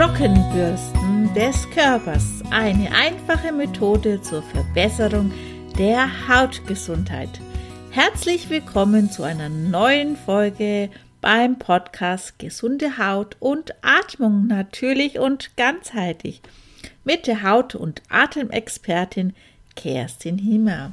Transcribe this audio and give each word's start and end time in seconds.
Trockenbürsten 0.00 1.34
des 1.34 1.68
Körpers. 1.72 2.40
Eine 2.50 2.90
einfache 2.90 3.52
Methode 3.52 4.22
zur 4.22 4.42
Verbesserung 4.42 5.30
der 5.76 6.26
Hautgesundheit. 6.26 7.28
Herzlich 7.90 8.48
willkommen 8.48 9.10
zu 9.10 9.24
einer 9.24 9.50
neuen 9.50 10.16
Folge 10.16 10.88
beim 11.20 11.58
Podcast 11.58 12.38
Gesunde 12.38 12.96
Haut 12.96 13.36
und 13.40 13.74
Atmung 13.82 14.46
natürlich 14.46 15.18
und 15.18 15.54
ganzheitlich 15.58 16.40
mit 17.04 17.26
der 17.26 17.42
Haut- 17.42 17.74
und 17.74 18.00
Atemexpertin 18.08 19.34
Kerstin 19.76 20.38
Hiemer. 20.38 20.92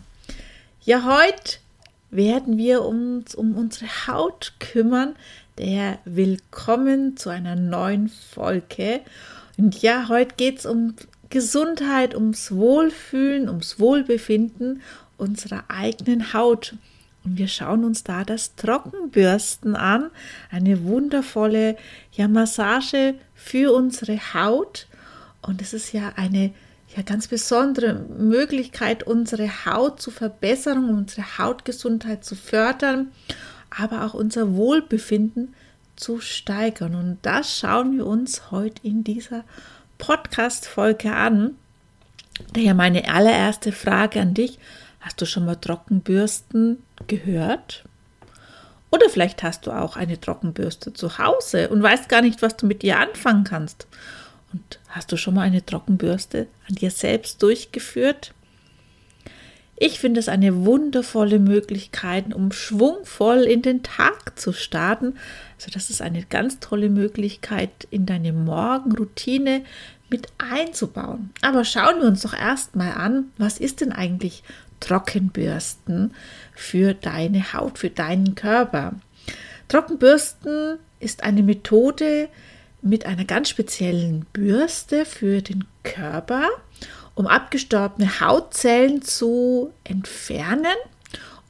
Ja, 0.82 1.06
heute 1.06 1.60
werden 2.12 2.58
wir 2.58 2.84
uns 2.84 3.36
um 3.36 3.56
unsere 3.56 3.88
Haut 4.08 4.56
kümmern, 4.60 5.16
der 5.58 5.98
Willkommen 6.06 7.18
zu 7.18 7.30
einer 7.30 7.56
neuen 7.56 8.10
Folge. 8.10 9.02
Und 9.58 9.82
ja, 9.82 10.08
heute 10.08 10.36
geht 10.36 10.60
es 10.60 10.66
um 10.66 10.94
Gesundheit, 11.30 12.14
ums 12.14 12.52
Wohlfühlen, 12.52 13.50
ums 13.50 13.80
Wohlbefinden 13.80 14.82
unserer 15.18 15.64
eigenen 15.68 16.34
Haut. 16.34 16.76
Und 17.24 17.38
wir 17.38 17.48
schauen 17.48 17.84
uns 17.84 18.04
da 18.04 18.24
das 18.24 18.56
Trockenbürsten 18.56 19.76
an, 19.76 20.12
eine 20.52 20.84
wundervolle 20.84 21.76
ja, 22.12 22.28
Massage 22.28 23.16
für 23.34 23.74
unsere 23.74 24.18
Haut. 24.36 24.88
Und 25.42 25.62
es 25.62 25.74
ist 25.74 25.92
ja 25.92 26.14
eine 26.16 26.52
ja, 26.96 27.02
ganz 27.02 27.28
besondere 27.28 27.96
Möglichkeit, 27.96 29.04
unsere 29.04 29.66
Haut 29.66 30.02
zu 30.02 30.12
verbessern, 30.12 30.90
unsere 30.90 31.40
Hautgesundheit 31.40 32.24
zu 32.24 32.36
fördern 32.36 33.12
aber 33.70 34.06
auch 34.06 34.14
unser 34.14 34.56
Wohlbefinden 34.56 35.54
zu 35.96 36.20
steigern. 36.20 36.96
Und 36.96 37.18
das 37.22 37.60
schauen 37.60 37.98
wir 37.98 38.06
uns 38.06 38.52
heute 38.52 38.86
in 38.86 39.04
dieser 39.04 39.44
Podcast-Folge 39.98 41.12
an. 41.12 41.56
Daher 42.54 42.76
meine 42.76 43.12
allererste 43.12 43.72
Frage 43.72 44.22
an 44.22 44.34
dich. 44.34 44.60
Hast 45.02 45.22
du 45.22 45.26
schon 45.26 45.46
mal 45.46 45.56
Trockenbürsten 45.56 46.84
gehört? 47.08 47.84
Oder 48.90 49.10
vielleicht 49.10 49.44
hast 49.44 49.68
du 49.68 49.72
auch 49.72 49.98
eine 49.98 50.20
Trockenbürste 50.20 50.94
zu 50.94 51.18
Hause 51.18 51.70
und 51.70 51.84
weißt 51.84 52.08
gar 52.08 52.22
nicht, 52.22 52.42
was 52.42 52.56
du 52.56 52.66
mit 52.66 52.84
ihr 52.84 53.00
anfangen 53.00 53.44
kannst. 53.44 53.88
Und 54.54 54.80
hast 54.90 55.12
du 55.12 55.18
schon 55.18 55.34
mal 55.34 55.42
eine 55.42 55.66
Trockenbürste 55.66 56.48
an 56.70 56.76
dir 56.76 56.92
selbst 56.92 57.44
durchgeführt? 57.44 58.34
Ich 59.80 60.00
finde 60.00 60.20
es 60.20 60.28
eine 60.28 60.66
wundervolle 60.66 61.38
Möglichkeit, 61.38 62.34
um 62.34 62.52
schwungvoll 62.52 63.44
in 63.44 63.62
den 63.62 63.84
Tag 63.84 64.40
zu 64.40 64.52
starten. 64.52 65.14
Also 65.56 65.70
das 65.72 65.92
ist 65.92 66.02
eine 66.02 66.24
ganz 66.24 66.60
tolle 66.60 66.90
Möglichkeit, 66.90 67.88
in 67.92 68.08
deine 68.08 68.34
Morgenroutine 68.34 69.64
mit 70.10 70.30
einzubauen. 70.40 71.30
Aber 71.42 71.64
schauen 71.64 72.02
wir 72.02 72.08
uns 72.08 72.24
doch 72.24 72.34
erstmal 72.34 72.94
an, 72.94 73.26
was 73.38 73.60
ist 73.60 73.82
denn 73.82 73.92
eigentlich 73.92 74.44
Trockenbürsten 74.80 76.12
für 76.56 76.96
deine 76.96 77.54
Haut, 77.54 77.78
für 77.78 77.92
deinen 77.92 78.34
Körper? 78.34 78.96
Trockenbürsten 79.68 80.80
ist 81.00 81.24
eine 81.24 81.44
Methode 81.44 82.30
mit 82.82 83.06
einer 83.06 83.26
ganz 83.26 83.50
speziellen 83.50 84.26
Bürste 84.34 85.06
für 85.06 85.44
den 85.44 85.66
Körper 85.84 86.48
um 87.18 87.26
abgestorbene 87.26 88.20
Hautzellen 88.20 89.02
zu 89.02 89.74
entfernen 89.84 90.76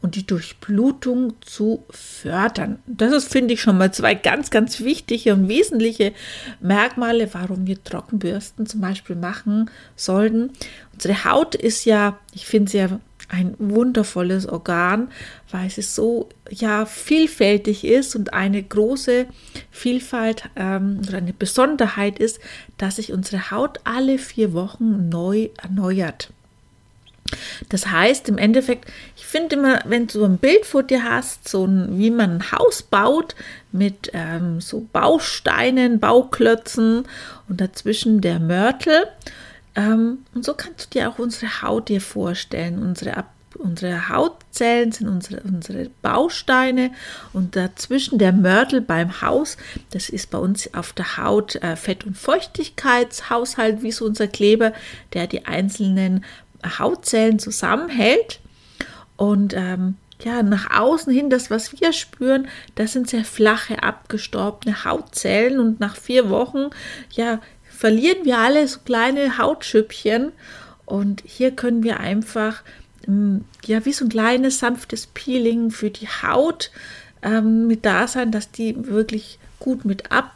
und 0.01 0.15
die 0.15 0.25
Durchblutung 0.25 1.33
zu 1.41 1.83
fördern. 1.89 2.79
Das 2.87 3.11
ist, 3.11 3.29
finde 3.29 3.53
ich, 3.53 3.61
schon 3.61 3.77
mal 3.77 3.91
zwei 3.91 4.15
ganz, 4.15 4.49
ganz 4.49 4.79
wichtige 4.79 5.33
und 5.33 5.49
wesentliche 5.49 6.13
Merkmale, 6.61 7.33
warum 7.33 7.67
wir 7.67 7.83
Trockenbürsten 7.83 8.65
zum 8.65 8.79
Beispiel 8.79 9.17
machen 9.17 9.69
sollten. 9.97 10.53
Unsere 10.93 11.25
Haut 11.25 11.53
ist 11.53 11.83
ja, 11.83 12.17
ich 12.33 12.45
finde 12.45 12.71
sie 12.71 12.77
ja 12.77 12.99
ein 13.29 13.55
wundervolles 13.59 14.47
Organ, 14.47 15.09
weil 15.51 15.67
es 15.67 15.95
so 15.95 16.29
ja 16.49 16.85
vielfältig 16.85 17.83
ist 17.83 18.15
und 18.15 18.33
eine 18.33 18.63
große 18.63 19.25
Vielfalt 19.71 20.49
ähm, 20.55 21.01
oder 21.07 21.17
eine 21.17 21.33
Besonderheit 21.33 22.19
ist, 22.19 22.39
dass 22.77 22.97
sich 22.97 23.11
unsere 23.11 23.51
Haut 23.51 23.79
alle 23.83 24.17
vier 24.17 24.53
Wochen 24.53 25.09
neu 25.09 25.49
erneuert. 25.61 26.29
Das 27.69 27.87
heißt 27.87 28.29
im 28.29 28.37
Endeffekt, 28.37 28.89
ich 29.17 29.25
finde 29.25 29.57
immer, 29.57 29.81
wenn 29.85 30.07
du 30.07 30.23
ein 30.23 30.37
Bild 30.37 30.65
vor 30.65 30.83
dir 30.83 31.03
hast, 31.03 31.47
so 31.47 31.65
ein, 31.65 31.97
wie 31.97 32.11
man 32.11 32.37
ein 32.37 32.51
Haus 32.51 32.83
baut 32.83 33.35
mit 33.71 34.11
ähm, 34.13 34.61
so 34.61 34.87
Bausteinen, 34.93 35.99
Bauklötzen 35.99 37.05
und 37.49 37.59
dazwischen 37.59 38.21
der 38.21 38.39
Mörtel 38.39 39.07
und 39.77 40.43
so 40.43 40.55
kannst 40.55 40.85
du 40.85 40.99
dir 40.99 41.09
auch 41.09 41.19
unsere 41.19 41.61
Haut 41.61 41.89
dir 41.89 42.01
vorstellen. 42.01 42.79
Unsere, 42.81 43.25
unsere 43.53 44.09
Hautzellen 44.09 44.91
sind 44.91 45.07
unsere, 45.07 45.41
unsere 45.41 45.91
Bausteine 46.01 46.91
und 47.31 47.55
dazwischen 47.55 48.17
der 48.17 48.33
Mörtel 48.33 48.81
beim 48.81 49.21
Haus, 49.21 49.55
das 49.91 50.09
ist 50.09 50.31
bei 50.31 50.39
uns 50.39 50.73
auf 50.73 50.93
der 50.93 51.17
Haut 51.17 51.57
äh, 51.57 51.75
Fett- 51.75 52.05
und 52.05 52.17
Feuchtigkeitshaushalt, 52.17 53.83
wie 53.83 53.91
so 53.91 54.05
unser 54.05 54.27
Kleber, 54.27 54.73
der 55.13 55.27
die 55.27 55.45
einzelnen 55.45 56.25
Hautzellen 56.79 57.37
zusammenhält. 57.37 58.39
Und 59.15 59.53
ähm, 59.55 59.97
ja, 60.23 60.41
nach 60.41 60.71
außen 60.79 61.13
hin, 61.13 61.29
das, 61.29 61.51
was 61.51 61.79
wir 61.79 61.93
spüren, 61.93 62.47
das 62.73 62.93
sind 62.93 63.09
sehr 63.09 63.23
flache, 63.23 63.83
abgestorbene 63.83 64.83
Hautzellen 64.83 65.59
und 65.59 65.79
nach 65.79 65.95
vier 65.95 66.29
Wochen, 66.29 66.71
ja, 67.11 67.39
verlieren 67.77 68.25
wir 68.25 68.39
alle 68.39 68.67
so 68.67 68.79
kleine 68.79 69.37
Hautschüppchen 69.37 70.31
und 70.85 71.21
hier 71.25 71.51
können 71.51 71.83
wir 71.83 71.99
einfach 71.99 72.63
mm, 73.05 73.37
ja 73.65 73.85
wie 73.85 73.93
so 73.93 74.05
ein 74.05 74.09
kleines 74.09 74.57
sanftes 74.57 75.05
Peeling 75.07 75.69
für 75.69 75.91
die 75.91 76.07
Haut 76.07 76.71
ähm, 77.21 77.67
mit 77.67 77.85
da 77.85 78.07
sein, 78.07 78.31
dass 78.31 78.51
die 78.51 78.87
wirklich 78.87 79.37
gut 79.59 79.85
mit 79.85 80.11
ab 80.11 80.33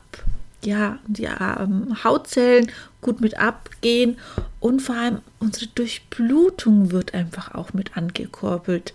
ja 0.64 1.00
die 1.08 1.26
ähm, 1.26 2.04
Hautzellen 2.04 2.72
gut 3.02 3.22
mit 3.22 3.40
abgehen 3.40 4.18
und 4.60 4.82
vor 4.84 4.96
allem 4.96 5.22
unsere 5.40 5.66
Durchblutung 5.66 6.92
wird 6.92 7.16
einfach 7.16 7.56
auch 7.56 7.74
mit 7.74 7.98
angekurbelt. 7.98 8.94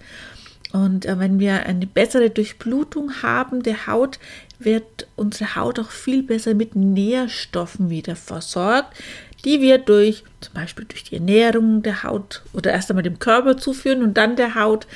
Und 0.73 1.06
äh, 1.06 1.19
wenn 1.19 1.39
wir 1.39 1.67
eine 1.67 1.87
bessere 1.87 2.31
Durchblutung 2.31 3.23
haben 3.23 3.62
der 3.62 3.87
Haut, 3.87 4.19
wird 4.59 5.06
unsere 5.17 5.56
Haut 5.56 5.78
auch 5.78 5.91
viel 5.91 6.22
besser 6.22 6.55
mit 6.55 6.77
Nährstoffen 6.77 7.91
wieder 7.91 8.17
versorgt, 8.17 8.97
die 9.44 9.61
wir 9.61 9.78
durch 9.78 10.25
zum 10.41 10.55
Beispiel 10.55 10.84
durch 10.87 11.05
die 11.05 11.17
Ernährung 11.17 11.83
der 11.83 12.03
Haut 12.03 12.43
oder 12.53 12.72
erst 12.72 12.91
einmal 12.91 13.03
dem 13.03 13.19
Körper 13.19 13.56
zuführen 13.56 14.03
und 14.03 14.15
dann 14.15 14.37
der 14.37 14.55
Haut. 14.55 14.87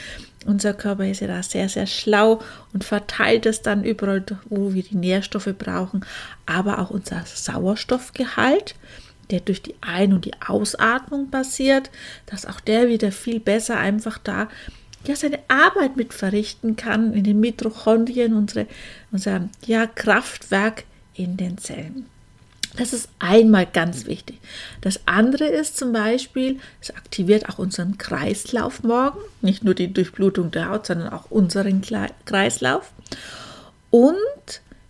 Unser 0.46 0.72
Körper 0.72 1.06
ist 1.06 1.20
ja 1.20 1.26
da 1.26 1.42
sehr, 1.42 1.68
sehr 1.68 1.86
schlau 1.86 2.40
und 2.72 2.82
verteilt 2.82 3.44
es 3.44 3.60
dann 3.60 3.84
überall, 3.84 4.24
wo 4.48 4.72
wir 4.72 4.82
die 4.82 4.96
Nährstoffe 4.96 5.54
brauchen, 5.58 6.04
aber 6.46 6.78
auch 6.78 6.90
unser 6.90 7.22
Sauerstoffgehalt, 7.26 8.74
der 9.30 9.40
durch 9.40 9.60
die 9.60 9.74
Ein- 9.82 10.14
und 10.14 10.24
die 10.24 10.40
Ausatmung 10.44 11.30
passiert, 11.30 11.90
dass 12.24 12.46
auch 12.46 12.60
der 12.60 12.88
wieder 12.88 13.12
viel 13.12 13.38
besser 13.38 13.76
einfach 13.76 14.16
da 14.16 14.48
ja, 15.06 15.16
seine 15.16 15.38
Arbeit 15.48 15.96
mit 15.96 16.12
verrichten 16.12 16.76
kann 16.76 17.12
in 17.14 17.24
den 17.24 17.40
Mitochondrien, 17.40 18.34
unsere, 18.34 18.66
unser 19.12 19.48
ja, 19.66 19.86
Kraftwerk 19.86 20.84
in 21.14 21.36
den 21.36 21.58
Zellen. 21.58 22.06
Das 22.76 22.92
ist 22.92 23.08
einmal 23.18 23.66
ganz 23.66 24.06
wichtig. 24.06 24.38
Das 24.80 25.00
andere 25.06 25.46
ist 25.46 25.76
zum 25.76 25.92
Beispiel, 25.92 26.60
es 26.80 26.94
aktiviert 26.94 27.48
auch 27.48 27.58
unseren 27.58 27.98
Kreislauf 27.98 28.84
morgen, 28.84 29.18
nicht 29.40 29.64
nur 29.64 29.74
die 29.74 29.92
Durchblutung 29.92 30.52
der 30.52 30.68
Haut, 30.68 30.86
sondern 30.86 31.12
auch 31.12 31.30
unseren 31.30 31.82
Kreislauf. 32.26 32.92
Und 33.90 34.14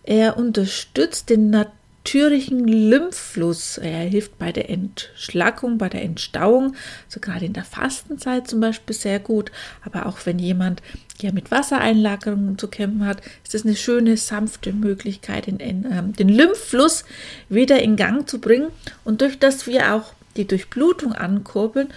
er 0.03 0.37
unterstützt 0.37 1.29
den 1.29 1.49
natürlichen 1.49 1.80
natürlichen 2.03 2.67
Lymphfluss. 2.67 3.77
Er 3.77 3.99
hilft 3.99 4.39
bei 4.39 4.51
der 4.51 4.71
Entschlackung, 4.71 5.77
bei 5.77 5.87
der 5.87 6.01
Entstauung, 6.01 6.75
so 7.07 7.19
gerade 7.19 7.45
in 7.45 7.53
der 7.53 7.63
Fastenzeit 7.63 8.47
zum 8.47 8.59
Beispiel 8.59 8.95
sehr 8.95 9.19
gut. 9.19 9.51
Aber 9.85 10.07
auch 10.07 10.17
wenn 10.25 10.39
jemand 10.39 10.81
ja 11.19 11.31
mit 11.31 11.51
Wassereinlagerungen 11.51 12.57
zu 12.57 12.67
kämpfen 12.67 13.05
hat, 13.05 13.21
ist 13.43 13.53
es 13.53 13.65
eine 13.65 13.75
schöne, 13.75 14.17
sanfte 14.17 14.73
Möglichkeit, 14.73 15.45
den, 15.45 15.59
äh, 15.59 16.03
den 16.03 16.29
Lymphfluss 16.29 17.05
wieder 17.49 17.79
in 17.81 17.97
Gang 17.97 18.27
zu 18.27 18.41
bringen. 18.41 18.69
Und 19.03 19.21
durch 19.21 19.37
das 19.37 19.67
wir 19.67 19.93
auch 19.93 20.13
die 20.37 20.47
Durchblutung 20.47 21.13
ankurbeln, 21.13 21.89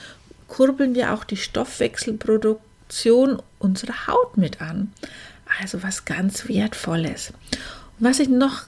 kurbeln 0.49 0.95
wir 0.95 1.15
auch 1.15 1.25
die 1.25 1.39
Stoffwechselproduktion 1.39 3.41
unserer 3.59 4.07
Haut 4.07 4.37
mit 4.37 4.61
an. 4.61 4.93
Also 5.62 5.83
was 5.83 6.05
ganz 6.05 6.47
Wertvolles. 6.47 7.33
Was 7.99 8.19
ich 8.19 8.29
noch 8.29 8.65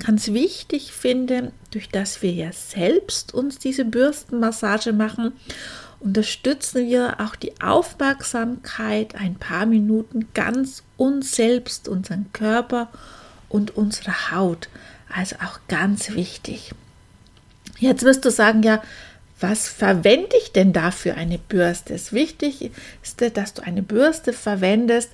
ganz 0.00 0.28
wichtig 0.28 0.92
finde, 0.92 1.52
durch 1.70 1.88
das 1.88 2.22
wir 2.22 2.32
ja 2.32 2.52
selbst 2.52 3.32
uns 3.32 3.58
diese 3.58 3.84
Bürstenmassage 3.84 4.92
machen, 4.92 5.32
unterstützen 6.00 6.88
wir 6.88 7.20
auch 7.20 7.36
die 7.36 7.60
Aufmerksamkeit 7.60 9.14
ein 9.14 9.36
paar 9.36 9.66
Minuten 9.66 10.28
ganz 10.34 10.82
uns 10.96 11.36
selbst, 11.36 11.88
unseren 11.88 12.32
Körper 12.32 12.88
und 13.48 13.76
unsere 13.76 14.32
Haut. 14.32 14.68
Also 15.14 15.36
auch 15.36 15.60
ganz 15.68 16.14
wichtig. 16.14 16.72
Jetzt 17.78 18.04
wirst 18.04 18.24
du 18.24 18.30
sagen, 18.30 18.62
ja, 18.62 18.82
was 19.40 19.68
verwende 19.68 20.36
ich 20.42 20.52
denn 20.52 20.72
da 20.72 20.90
für 20.90 21.14
eine 21.14 21.38
Bürste? 21.38 21.98
Wichtigste 22.12 22.70
ist, 23.02 23.36
dass 23.36 23.54
du 23.54 23.62
eine 23.62 23.82
Bürste 23.82 24.32
verwendest, 24.32 25.10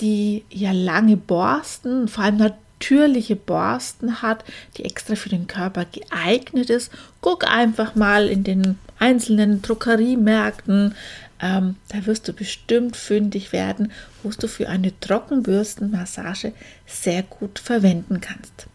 die 0.00 0.44
ja 0.48 0.70
lange 0.72 1.16
Borsten, 1.16 2.06
vor 2.06 2.24
allem 2.24 2.38
natürliche 2.78 3.34
Borsten 3.34 4.22
hat, 4.22 4.44
die 4.76 4.84
extra 4.84 5.16
für 5.16 5.28
den 5.28 5.48
Körper 5.48 5.84
geeignet 5.84 6.70
ist. 6.70 6.92
Guck 7.20 7.50
einfach 7.50 7.96
mal 7.96 8.28
in 8.28 8.44
den 8.44 8.78
einzelnen 9.00 9.62
Druckeriemärkten. 9.62 10.94
Ähm, 11.40 11.76
da 11.88 12.06
wirst 12.06 12.28
du 12.28 12.32
bestimmt 12.32 12.96
fündig 12.96 13.52
werden, 13.52 13.92
wo 14.22 14.30
du 14.30 14.46
für 14.46 14.68
eine 14.68 14.98
Trockenbürstenmassage 15.00 16.52
sehr 16.86 17.22
gut 17.24 17.58
verwenden 17.58 18.20
kannst. 18.20 18.68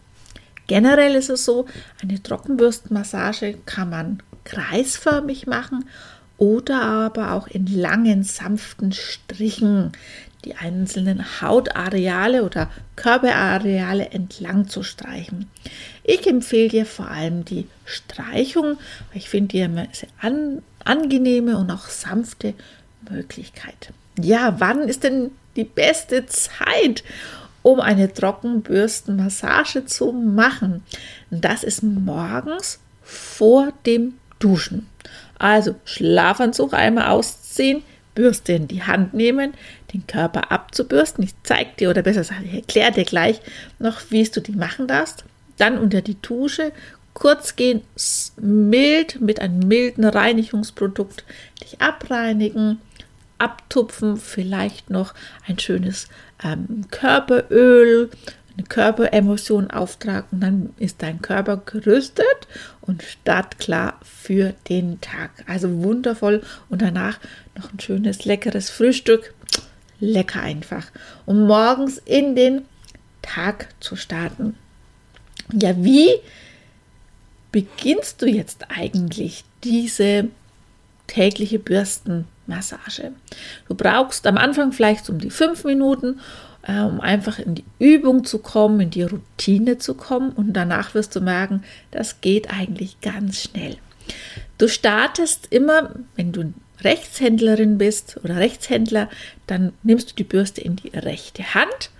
Generell 0.67 1.15
ist 1.15 1.29
es 1.29 1.45
so, 1.45 1.65
eine 2.01 2.21
Trockenbürstenmassage 2.21 3.57
kann 3.65 3.89
man 3.89 4.23
kreisförmig 4.43 5.47
machen 5.47 5.85
oder 6.37 6.81
aber 6.81 7.31
auch 7.33 7.47
in 7.47 7.67
langen, 7.67 8.23
sanften 8.23 8.91
Strichen 8.91 9.91
die 10.45 10.55
einzelnen 10.55 11.41
Hautareale 11.41 12.43
oder 12.43 12.69
Körperareale 12.95 14.09
entlang 14.09 14.67
zu 14.67 14.83
streichen. 14.83 15.49
Ich 16.03 16.27
empfehle 16.27 16.69
dir 16.69 16.85
vor 16.85 17.09
allem 17.09 17.45
die 17.45 17.67
Streichung, 17.85 18.77
weil 19.09 19.17
ich 19.17 19.29
finde 19.29 19.49
die 19.49 19.63
eine 19.63 19.87
sehr 19.91 20.09
an, 20.19 20.61
angenehme 20.83 21.57
und 21.57 21.71
auch 21.71 21.87
sanfte 21.87 22.53
Möglichkeit. 23.09 23.93
Ja, 24.19 24.55
wann 24.59 24.87
ist 24.87 25.03
denn 25.03 25.31
die 25.55 25.63
beste 25.63 26.25
Zeit, 26.25 27.03
um 27.61 27.79
eine 27.79 28.11
Trockenbürstenmassage 28.11 29.85
zu 29.85 30.11
machen? 30.11 30.83
Das 31.31 31.63
ist 31.63 31.83
morgens 31.83 32.79
vor 33.01 33.71
dem 33.85 34.15
Duschen. 34.39 34.87
Also 35.39 35.75
Schlafanzug 35.85 36.73
einmal 36.73 37.07
ausziehen, 37.07 37.83
Bürste 38.15 38.53
in 38.53 38.67
die 38.67 38.83
Hand 38.83 39.13
nehmen, 39.13 39.53
den 39.93 40.05
Körper 40.07 40.51
abzubürsten. 40.51 41.23
Ich 41.23 41.33
zeige 41.43 41.71
dir 41.79 41.89
oder 41.89 42.01
besser 42.01 42.21
gesagt, 42.21 42.41
ich 42.45 42.53
erkläre 42.53 42.91
dir 42.91 43.05
gleich 43.05 43.41
noch, 43.79 44.01
wie 44.09 44.23
du 44.23 44.41
die 44.41 44.53
machen 44.53 44.87
darfst. 44.87 45.25
Dann 45.57 45.77
unter 45.77 46.01
die 46.01 46.19
Dusche, 46.21 46.71
kurz 47.13 47.55
gehen, 47.55 47.81
mild 48.37 49.21
mit 49.21 49.39
einem 49.39 49.59
milden 49.59 50.05
Reinigungsprodukt 50.05 51.23
dich 51.61 51.79
abreinigen, 51.81 52.79
abtupfen, 53.37 54.17
vielleicht 54.17 54.89
noch 54.89 55.13
ein 55.47 55.59
schönes 55.59 56.07
ähm, 56.43 56.85
Körperöl 56.91 58.09
eine 58.55 58.67
Körperemotion 58.67 59.71
auftragen, 59.71 60.39
dann 60.39 60.69
ist 60.77 61.01
dein 61.01 61.21
Körper 61.21 61.57
gerüstet 61.57 62.47
und 62.81 63.01
startklar 63.01 63.99
für 64.03 64.53
den 64.69 65.01
Tag. 65.01 65.31
Also 65.47 65.83
wundervoll 65.83 66.43
und 66.69 66.81
danach 66.81 67.19
noch 67.55 67.73
ein 67.73 67.79
schönes, 67.79 68.25
leckeres 68.25 68.69
Frühstück. 68.69 69.33
Lecker 69.99 70.41
einfach. 70.41 70.87
Um 71.25 71.47
morgens 71.47 71.97
in 71.97 72.35
den 72.35 72.63
Tag 73.21 73.69
zu 73.79 73.95
starten. 73.95 74.55
Ja, 75.51 75.83
wie 75.83 76.09
beginnst 77.51 78.21
du 78.21 78.27
jetzt 78.27 78.65
eigentlich 78.69 79.45
diese 79.63 80.27
tägliche 81.07 81.59
Bürstenmassage? 82.45 83.13
Du 83.67 83.75
brauchst 83.75 84.27
am 84.27 84.37
Anfang 84.37 84.71
vielleicht 84.71 85.09
um 85.09 85.19
die 85.19 85.29
fünf 85.29 85.63
Minuten 85.63 86.19
äh, 86.63 86.81
um 86.81 87.01
einfach 87.01 87.39
in 87.39 87.55
die 87.55 87.65
Übung 87.79 88.23
zu 88.23 88.39
kommen, 88.39 88.79
in 88.79 88.89
die 88.89 89.03
Routine 89.03 89.77
zu 89.77 89.95
kommen. 89.95 90.31
Und 90.31 90.53
danach 90.53 90.93
wirst 90.93 91.15
du 91.15 91.21
merken, 91.21 91.63
das 91.91 92.21
geht 92.21 92.49
eigentlich 92.49 93.01
ganz 93.01 93.41
schnell. 93.41 93.77
Du 94.57 94.67
startest 94.67 95.47
immer, 95.51 95.91
wenn 96.15 96.31
du 96.31 96.53
Rechtshändlerin 96.81 97.77
bist 97.77 98.19
oder 98.23 98.37
Rechtshändler, 98.37 99.09
dann 99.47 99.73
nimmst 99.83 100.11
du 100.11 100.15
die 100.15 100.23
Bürste 100.23 100.61
in 100.61 100.75
die 100.75 100.89
rechte 100.89 101.53
Hand 101.53 101.91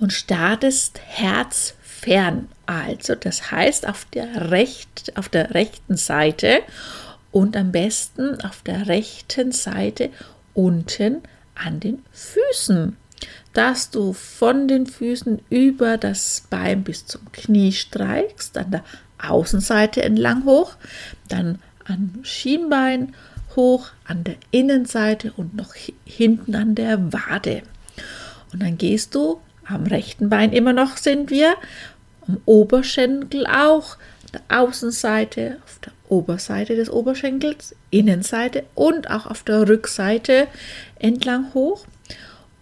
und 0.00 0.12
startest 0.12 1.00
herzfern. 1.04 2.48
Also, 2.66 3.14
das 3.14 3.50
heißt 3.50 3.86
auf 3.86 4.06
der, 4.12 4.50
recht, 4.50 5.12
auf 5.16 5.28
der 5.28 5.54
rechten 5.54 5.96
Seite 5.96 6.60
und 7.34 7.56
am 7.56 7.72
besten 7.72 8.40
auf 8.42 8.62
der 8.62 8.86
rechten 8.86 9.52
Seite 9.52 10.10
unten 10.54 11.22
an 11.54 11.80
den 11.80 12.02
Füßen 12.12 12.96
dass 13.52 13.90
du 13.90 14.12
von 14.12 14.68
den 14.68 14.86
Füßen 14.86 15.40
über 15.48 15.96
das 15.96 16.44
Bein 16.50 16.82
bis 16.82 17.06
zum 17.06 17.30
Knie 17.32 17.72
streichst, 17.72 18.58
an 18.58 18.72
der 18.72 18.84
Außenseite 19.18 20.02
entlang 20.02 20.44
hoch, 20.44 20.74
dann 21.28 21.60
am 21.86 22.18
Schienbein 22.22 23.14
hoch, 23.56 23.90
an 24.04 24.24
der 24.24 24.36
Innenseite 24.50 25.32
und 25.36 25.54
noch 25.54 25.74
hinten 26.04 26.54
an 26.56 26.74
der 26.74 27.12
Wade. 27.12 27.62
Und 28.52 28.62
dann 28.62 28.76
gehst 28.76 29.14
du 29.14 29.40
am 29.64 29.84
rechten 29.84 30.28
Bein 30.28 30.52
immer 30.52 30.72
noch 30.72 30.96
sind 30.96 31.30
wir, 31.30 31.54
am 32.26 32.38
Oberschenkel 32.44 33.46
auch, 33.46 33.96
der 34.34 34.42
Außenseite, 34.48 35.58
auf 35.64 35.78
der 35.84 35.92
Oberseite 36.08 36.76
des 36.76 36.90
Oberschenkels, 36.90 37.74
Innenseite 37.90 38.64
und 38.74 39.10
auch 39.10 39.26
auf 39.26 39.42
der 39.42 39.68
Rückseite 39.68 40.48
entlang 40.98 41.54
hoch 41.54 41.86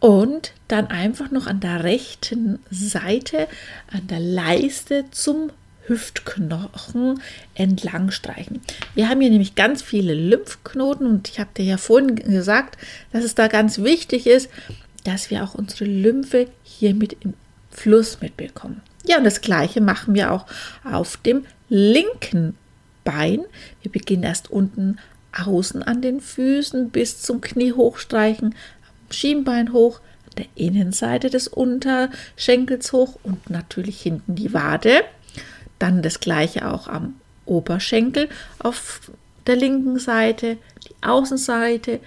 und 0.00 0.52
dann 0.68 0.88
einfach 0.88 1.30
noch 1.30 1.46
an 1.46 1.60
der 1.60 1.84
rechten 1.84 2.58
Seite, 2.70 3.48
an 3.92 4.06
der 4.08 4.20
Leiste 4.20 5.04
zum 5.10 5.50
Hüftknochen 5.86 7.20
entlang 7.54 8.10
streichen. 8.10 8.60
Wir 8.94 9.08
haben 9.08 9.20
hier 9.20 9.30
nämlich 9.30 9.54
ganz 9.54 9.82
viele 9.82 10.14
Lymphknoten 10.14 11.06
und 11.06 11.28
ich 11.28 11.40
habe 11.40 11.50
dir 11.56 11.64
ja 11.64 11.76
vorhin 11.76 12.16
gesagt, 12.16 12.78
dass 13.12 13.24
es 13.24 13.34
da 13.34 13.48
ganz 13.48 13.78
wichtig 13.78 14.26
ist, 14.26 14.48
dass 15.04 15.30
wir 15.30 15.42
auch 15.42 15.54
unsere 15.54 15.84
Lymphe 15.84 16.48
hier 16.62 16.94
mit 16.94 17.16
im 17.20 17.34
Fluss 17.70 18.20
mitbekommen. 18.20 18.80
Ja, 19.04 19.18
und 19.18 19.24
das 19.24 19.40
gleiche 19.40 19.80
machen 19.80 20.14
wir 20.14 20.30
auch 20.30 20.46
auf 20.84 21.16
dem 21.16 21.44
linken 21.72 22.54
Bein. 23.02 23.46
Wir 23.80 23.90
beginnen 23.90 24.24
erst 24.24 24.50
unten 24.50 24.98
außen 25.32 25.82
an 25.82 26.02
den 26.02 26.20
Füßen 26.20 26.90
bis 26.90 27.22
zum 27.22 27.40
Knie 27.40 27.72
hochstreichen, 27.72 28.54
Schienbein 29.10 29.72
hoch, 29.72 30.00
der 30.36 30.44
Innenseite 30.54 31.30
des 31.30 31.48
Unterschenkels 31.48 32.92
hoch 32.92 33.18
und 33.22 33.48
natürlich 33.48 34.02
hinten 34.02 34.34
die 34.34 34.52
Wade. 34.52 35.02
Dann 35.78 36.02
das 36.02 36.20
gleiche 36.20 36.70
auch 36.70 36.88
am 36.88 37.14
Oberschenkel 37.46 38.28
auf 38.58 39.10
der 39.46 39.56
linken 39.56 39.98
Seite, 39.98 40.58
die 40.86 40.94
Außenseite, 41.00 42.00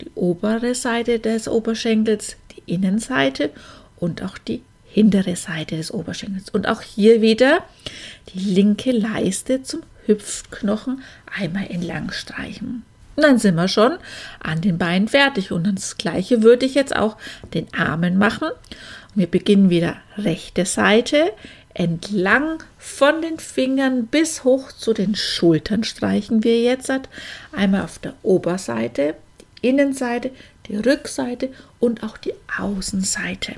die 0.00 0.10
obere 0.14 0.74
Seite 0.74 1.18
des 1.18 1.48
Oberschenkels, 1.48 2.36
die 2.56 2.72
Innenseite 2.72 3.50
und 3.96 4.22
auch 4.22 4.38
die 4.38 4.62
hintere 4.92 5.36
Seite 5.36 5.76
des 5.76 5.90
Oberschenkels. 5.90 6.50
Und 6.50 6.68
auch 6.68 6.82
hier 6.82 7.22
wieder 7.22 7.64
die 8.32 8.40
linke 8.40 8.92
Leiste 8.92 9.62
zum 9.62 9.82
Hüpfknochen 10.06 11.02
einmal 11.38 11.66
entlang 11.70 12.12
streichen. 12.12 12.84
Und 13.16 13.22
dann 13.22 13.38
sind 13.38 13.54
wir 13.54 13.68
schon 13.68 13.98
an 14.40 14.60
den 14.60 14.78
Beinen 14.78 15.08
fertig. 15.08 15.50
Und 15.50 15.64
das 15.64 15.96
gleiche 15.96 16.42
würde 16.42 16.66
ich 16.66 16.74
jetzt 16.74 16.94
auch 16.94 17.16
den 17.54 17.66
Armen 17.74 18.18
machen. 18.18 18.48
wir 19.14 19.26
beginnen 19.26 19.70
wieder 19.70 19.96
rechte 20.16 20.64
Seite, 20.64 21.32
entlang 21.74 22.62
von 22.78 23.22
den 23.22 23.38
Fingern 23.38 24.06
bis 24.06 24.44
hoch 24.44 24.72
zu 24.72 24.92
den 24.92 25.14
Schultern 25.14 25.84
streichen 25.84 26.44
wir 26.44 26.60
jetzt. 26.60 26.92
Einmal 27.52 27.82
auf 27.82 27.98
der 27.98 28.14
Oberseite, 28.22 29.14
die 29.40 29.68
Innenseite, 29.68 30.30
die 30.66 30.76
Rückseite 30.76 31.50
und 31.80 32.02
auch 32.02 32.18
die 32.18 32.34
Außenseite. 32.58 33.54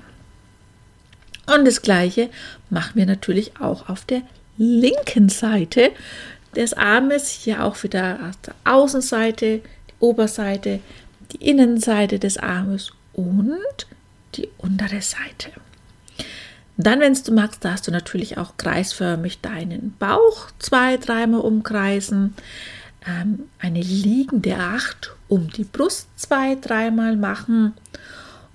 Und 1.47 1.67
das 1.67 1.83
gleiche 1.83 2.31
machen 2.71 2.93
wir 2.95 3.07
natürlich 3.07 3.61
auch 3.61 3.89
auf 3.89 4.05
der 4.05 4.23
linken 4.57 5.29
Seite 5.29 5.91
des 6.55 6.73
Armes, 6.75 7.29
hier 7.29 7.65
auch 7.65 7.83
wieder 7.83 8.19
auf 8.29 8.37
der 8.47 8.55
Außenseite, 8.65 9.59
die 9.59 9.95
Oberseite, 9.99 10.81
die 11.33 11.49
Innenseite 11.49 12.19
des 12.19 12.37
Armes 12.39 12.93
und 13.13 13.87
die 14.35 14.49
untere 14.59 15.03
Seite. 15.03 15.51
Dann, 16.77 17.01
wenn 17.01 17.15
du 17.15 17.33
magst, 17.33 17.65
darfst 17.65 17.87
du 17.87 17.93
natürlich 17.93 18.37
auch 18.37 18.57
kreisförmig 18.57 19.41
deinen 19.41 19.95
Bauch 19.99 20.51
zwei, 20.59 20.97
dreimal 20.97 21.41
umkreisen, 21.41 22.35
ähm, 23.07 23.45
eine 23.61 23.81
liegende 23.81 24.57
Acht 24.57 25.13
um 25.29 25.51
die 25.51 25.65
Brust 25.65 26.09
zwei, 26.17 26.57
dreimal 26.57 27.17
machen 27.17 27.75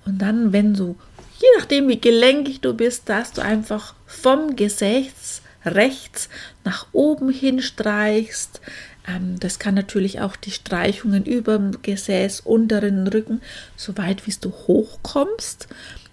und 0.04 0.18
dann, 0.18 0.52
wenn 0.52 0.74
du, 0.74 0.96
je 1.40 1.48
nachdem 1.58 1.88
wie 1.88 2.00
gelenkig 2.00 2.60
du 2.60 2.74
bist, 2.74 3.08
darfst 3.08 3.38
du 3.38 3.42
einfach 3.42 3.94
vom 4.06 4.56
Gesäß 4.56 5.42
rechts 5.64 6.28
nach 6.64 6.86
oben 6.92 7.30
hin 7.30 7.60
streichst. 7.60 8.60
Ähm, 9.06 9.38
das 9.40 9.58
kann 9.58 9.74
natürlich 9.74 10.20
auch 10.20 10.36
die 10.36 10.50
Streichungen 10.50 11.24
über 11.24 11.58
dem 11.58 11.82
Gesäß, 11.82 12.40
unteren 12.40 13.06
Rücken, 13.06 13.40
so 13.76 13.96
weit 13.96 14.26
wie 14.26 14.34
du 14.40 14.50
hochkommst. 14.50 15.68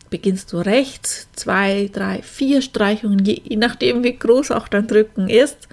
beginnst 0.10 0.54
du 0.54 0.58
rechts, 0.60 1.28
zwei, 1.34 1.90
drei, 1.92 2.22
vier 2.22 2.62
Streichungen, 2.62 3.26
je 3.26 3.58
nachdem, 3.58 4.06
wie 4.06 4.18
groß 4.18 4.52
auch 4.52 4.70
dein 4.70 4.86
Rücken 4.86 5.28
ist. 5.28 5.68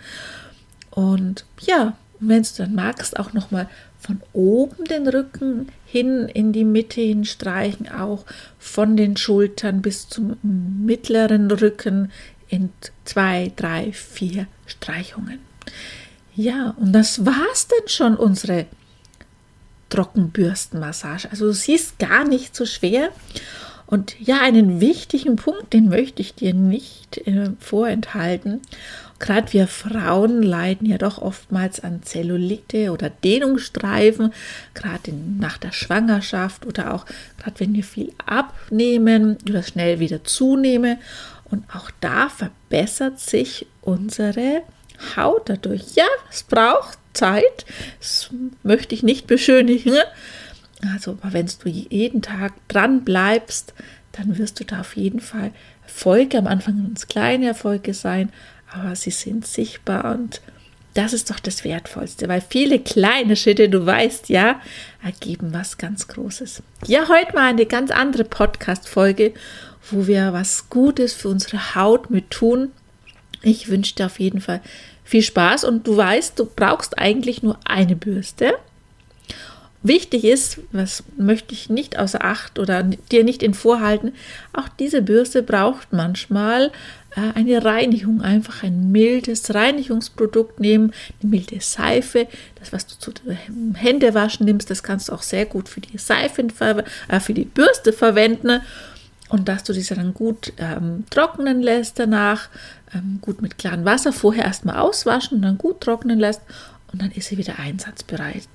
Und 0.90 1.44
ja, 1.60 1.96
wenn 2.18 2.42
du 2.42 2.48
dann 2.58 2.74
magst, 2.74 3.16
auch 3.16 3.32
nochmal 3.32 3.68
von 4.04 4.20
oben 4.34 4.84
den 4.84 5.08
Rücken 5.08 5.68
hin 5.86 6.28
in 6.28 6.52
die 6.52 6.64
Mitte 6.64 7.00
hin 7.00 7.24
streichen, 7.24 7.88
auch 7.88 8.26
von 8.58 8.96
den 8.96 9.16
Schultern 9.16 9.80
bis 9.80 10.08
zum 10.08 10.36
mittleren 10.42 11.50
Rücken 11.50 12.12
in 12.48 12.70
zwei, 13.04 13.50
drei, 13.56 13.92
vier 13.92 14.46
Streichungen. 14.66 15.38
Ja, 16.36 16.74
und 16.78 16.92
das 16.92 17.24
war's 17.24 17.68
dann 17.68 17.88
schon, 17.88 18.16
unsere 18.16 18.66
Trockenbürstenmassage. 19.88 21.30
Also 21.30 21.46
du 21.46 21.52
siehst 21.54 21.98
gar 21.98 22.24
nicht 22.26 22.54
so 22.54 22.66
schwer. 22.66 23.10
Und 23.94 24.16
ja, 24.18 24.40
einen 24.40 24.80
wichtigen 24.80 25.36
Punkt, 25.36 25.72
den 25.72 25.88
möchte 25.88 26.20
ich 26.20 26.34
dir 26.34 26.52
nicht 26.52 27.28
äh, 27.28 27.50
vorenthalten. 27.60 28.60
Gerade 29.20 29.52
wir 29.52 29.68
Frauen 29.68 30.42
leiden 30.42 30.88
ja 30.88 30.98
doch 30.98 31.22
oftmals 31.22 31.78
an 31.78 32.02
Zellulite 32.02 32.90
oder 32.90 33.08
Dehnungsstreifen, 33.08 34.32
gerade 34.74 35.12
nach 35.38 35.58
der 35.58 35.70
Schwangerschaft 35.70 36.66
oder 36.66 36.92
auch 36.92 37.06
gerade 37.38 37.60
wenn 37.60 37.72
wir 37.72 37.84
viel 37.84 38.10
abnehmen 38.26 39.38
oder 39.48 39.62
schnell 39.62 40.00
wieder 40.00 40.24
zunehmen. 40.24 40.98
Und 41.48 41.62
auch 41.72 41.92
da 42.00 42.28
verbessert 42.28 43.20
sich 43.20 43.64
unsere 43.80 44.62
Haut 45.14 45.48
dadurch. 45.48 45.94
Ja, 45.94 46.08
es 46.32 46.42
braucht 46.42 46.98
Zeit, 47.12 47.64
das 48.00 48.30
möchte 48.64 48.96
ich 48.96 49.04
nicht 49.04 49.28
beschönigen. 49.28 49.94
Also, 50.92 51.12
aber 51.20 51.32
wenn 51.32 51.46
du 51.46 51.68
jeden 51.68 52.22
Tag 52.22 52.52
dran 52.68 53.04
bleibst, 53.04 53.74
dann 54.12 54.38
wirst 54.38 54.60
du 54.60 54.64
da 54.64 54.80
auf 54.80 54.96
jeden 54.96 55.20
Fall 55.20 55.52
Erfolge, 55.82 56.38
am 56.38 56.46
Anfang 56.46 56.82
ganz 56.82 57.06
kleine 57.06 57.46
Erfolge 57.46 57.94
sein, 57.94 58.30
aber 58.72 58.96
sie 58.96 59.10
sind 59.10 59.46
sichtbar 59.46 60.12
und 60.14 60.40
das 60.94 61.12
ist 61.12 61.28
doch 61.30 61.40
das 61.40 61.64
Wertvollste, 61.64 62.28
weil 62.28 62.40
viele 62.40 62.78
kleine 62.78 63.34
Schritte, 63.36 63.68
du 63.68 63.84
weißt 63.84 64.28
ja, 64.28 64.60
ergeben 65.02 65.52
was 65.52 65.76
ganz 65.76 66.06
Großes. 66.06 66.62
Ja, 66.86 67.08
heute 67.08 67.34
mal 67.34 67.48
eine 67.48 67.66
ganz 67.66 67.90
andere 67.90 68.24
Podcast-Folge, 68.24 69.34
wo 69.90 70.06
wir 70.06 70.32
was 70.32 70.70
Gutes 70.70 71.12
für 71.12 71.28
unsere 71.28 71.74
Haut 71.74 72.10
mit 72.10 72.30
tun. 72.30 72.70
Ich 73.42 73.68
wünsche 73.68 73.96
dir 73.96 74.06
auf 74.06 74.20
jeden 74.20 74.40
Fall 74.40 74.60
viel 75.02 75.22
Spaß 75.22 75.64
und 75.64 75.86
du 75.86 75.96
weißt, 75.96 76.38
du 76.38 76.46
brauchst 76.46 76.96
eigentlich 76.98 77.42
nur 77.42 77.58
eine 77.64 77.96
Bürste. 77.96 78.54
Wichtig 79.86 80.24
ist, 80.24 80.60
was 80.72 81.04
möchte 81.18 81.52
ich 81.52 81.68
nicht 81.68 81.98
außer 81.98 82.24
Acht 82.24 82.58
oder 82.58 82.82
dir 82.82 83.22
nicht 83.22 83.42
in 83.42 83.52
Vorhalten, 83.52 84.14
auch 84.54 84.66
diese 84.66 85.02
Bürste 85.02 85.42
braucht 85.42 85.92
manchmal 85.92 86.72
äh, 87.14 87.20
eine 87.34 87.62
Reinigung, 87.62 88.22
einfach 88.22 88.62
ein 88.62 88.92
mildes 88.92 89.54
Reinigungsprodukt 89.54 90.58
nehmen, 90.58 90.94
eine 91.20 91.30
milde 91.30 91.60
Seife, 91.60 92.28
das 92.58 92.72
was 92.72 92.86
du 92.86 92.94
zu 92.98 93.12
Händewaschen 93.74 94.46
nimmst, 94.46 94.70
das 94.70 94.82
kannst 94.82 95.10
du 95.10 95.12
auch 95.12 95.22
sehr 95.22 95.44
gut 95.44 95.68
für 95.68 95.82
die 95.82 95.98
Seife, 95.98 96.46
äh, 97.08 97.20
für 97.20 97.34
die 97.34 97.44
Bürste 97.44 97.92
verwenden 97.92 98.62
und 99.28 99.48
dass 99.50 99.64
du 99.64 99.74
diese 99.74 99.96
dann 99.96 100.14
gut 100.14 100.54
ähm, 100.56 101.04
trocknen 101.10 101.60
lässt 101.60 101.98
danach, 101.98 102.48
ähm, 102.94 103.18
gut 103.20 103.42
mit 103.42 103.58
klarem 103.58 103.84
Wasser, 103.84 104.14
vorher 104.14 104.46
erstmal 104.46 104.78
auswaschen 104.78 105.36
und 105.36 105.42
dann 105.42 105.58
gut 105.58 105.82
trocknen 105.82 106.18
lässt 106.18 106.40
und 106.90 107.02
dann 107.02 107.10
ist 107.10 107.28
sie 107.28 107.36
wieder 107.36 107.58
einsatzbereit. 107.58 108.48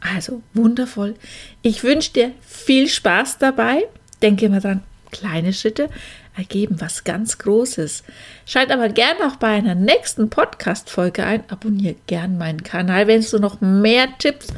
Also 0.00 0.42
wundervoll. 0.54 1.14
Ich 1.62 1.82
wünsche 1.82 2.12
dir 2.12 2.32
viel 2.42 2.88
Spaß 2.88 3.38
dabei. 3.38 3.84
Denke 4.22 4.46
immer 4.46 4.60
dran, 4.60 4.82
kleine 5.10 5.52
Schritte 5.52 5.88
ergeben 6.36 6.80
was 6.80 7.04
ganz 7.04 7.38
Großes. 7.38 8.04
Schalt 8.44 8.70
aber 8.70 8.88
gerne 8.88 9.26
auch 9.26 9.36
bei 9.36 9.48
einer 9.48 9.74
nächsten 9.74 10.28
Podcast-Folge 10.28 11.24
ein. 11.24 11.44
Abonniere 11.48 11.96
gern 12.06 12.38
meinen 12.38 12.62
Kanal, 12.62 13.06
wenn 13.06 13.22
du 13.22 13.38
noch 13.38 13.60
mehr 13.60 14.08
Tipps 14.18 14.48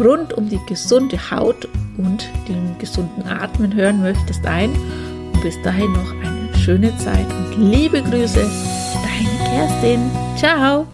rund 0.00 0.32
um 0.32 0.48
die 0.48 0.60
gesunde 0.66 1.30
Haut 1.30 1.68
und 1.98 2.28
den 2.48 2.78
gesunden 2.78 3.26
Atmen 3.26 3.74
hören 3.74 4.00
möchtest 4.00 4.46
ein. 4.46 4.70
Und 5.32 5.42
bis 5.42 5.60
dahin 5.62 5.92
noch 5.92 6.12
eine 6.12 6.56
schöne 6.58 6.96
Zeit 6.98 7.26
und 7.30 7.70
liebe 7.70 8.02
Grüße, 8.02 8.40
deine 8.40 9.50
Kerstin. 9.50 10.10
Ciao! 10.36 10.86